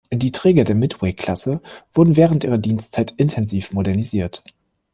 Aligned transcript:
Die 0.11 0.31
Träger 0.31 0.63
der 0.63 0.73
"Midway-Klasse" 0.73 1.61
wurden 1.93 2.15
während 2.15 2.43
ihrer 2.43 2.57
Dienstzeit 2.57 3.11
intensiv 3.17 3.71
modernisiert. 3.71 4.43